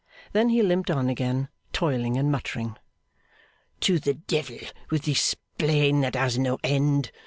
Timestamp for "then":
0.33-0.49